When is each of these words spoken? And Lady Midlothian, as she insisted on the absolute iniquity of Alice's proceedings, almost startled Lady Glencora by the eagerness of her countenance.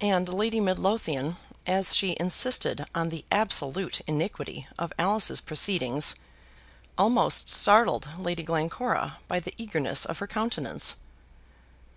And 0.00 0.28
Lady 0.28 0.58
Midlothian, 0.58 1.36
as 1.64 1.94
she 1.94 2.16
insisted 2.18 2.86
on 2.92 3.10
the 3.10 3.24
absolute 3.30 4.00
iniquity 4.00 4.66
of 4.80 4.92
Alice's 4.98 5.40
proceedings, 5.40 6.16
almost 6.98 7.48
startled 7.48 8.08
Lady 8.18 8.42
Glencora 8.42 9.18
by 9.28 9.38
the 9.38 9.54
eagerness 9.56 10.04
of 10.06 10.18
her 10.18 10.26
countenance. 10.26 10.96